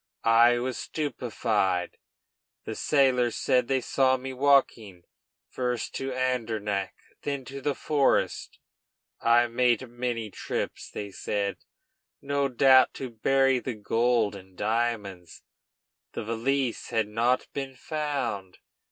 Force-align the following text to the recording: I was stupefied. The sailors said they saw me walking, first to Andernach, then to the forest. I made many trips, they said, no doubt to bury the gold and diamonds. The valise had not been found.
I 0.23 0.57
was 0.57 0.79
stupefied. 0.79 1.99
The 2.65 2.73
sailors 2.73 3.35
said 3.35 3.67
they 3.67 3.81
saw 3.81 4.17
me 4.17 4.33
walking, 4.33 5.03
first 5.47 5.93
to 5.97 6.11
Andernach, 6.11 6.95
then 7.21 7.45
to 7.45 7.61
the 7.61 7.75
forest. 7.75 8.57
I 9.21 9.45
made 9.45 9.87
many 9.87 10.31
trips, 10.31 10.89
they 10.89 11.11
said, 11.11 11.57
no 12.19 12.47
doubt 12.47 12.95
to 12.95 13.11
bury 13.11 13.59
the 13.59 13.75
gold 13.75 14.35
and 14.35 14.57
diamonds. 14.57 15.43
The 16.13 16.23
valise 16.23 16.89
had 16.89 17.07
not 17.07 17.45
been 17.53 17.75
found. 17.75 18.57